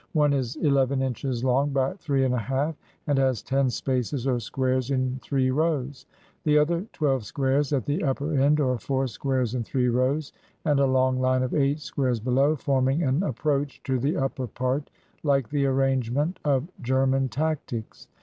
One 0.13 0.33
is 0.33 0.55
eleven 0.55 1.03
inches 1.03 1.43
long 1.43 1.69
by 1.69 1.93
three 1.93 2.25
and 2.25 2.33
a 2.33 2.37
half, 2.39 2.75
and 3.05 3.19
has 3.19 3.43
ten 3.43 3.69
spaces 3.69 4.25
or 4.25 4.39
squares 4.39 4.89
in 4.89 5.19
three 5.21 5.51
rows; 5.51 6.07
the 6.43 6.57
other 6.57 6.87
twelve 6.91 7.23
squares 7.23 7.71
at 7.71 7.85
the 7.85 8.03
upper 8.03 8.33
end 8.33 8.59
(or 8.59 8.79
four 8.79 9.05
squares 9.05 9.53
in 9.53 9.63
three 9.63 9.89
rows), 9.89 10.33
and 10.65 10.79
a 10.79 10.87
long 10.87 11.19
line 11.21 11.43
of 11.43 11.53
eight 11.53 11.81
squares 11.81 12.19
below, 12.19 12.55
forming 12.55 13.03
an 13.03 13.21
approach 13.21 13.83
to 13.83 13.99
the 13.99 14.17
upper 14.17 14.47
part, 14.47 14.89
like 15.21 15.49
the 15.49 15.67
arrangement 15.67 16.39
of 16.43 16.67
German 16.81 17.29
tactics. 17.29 18.07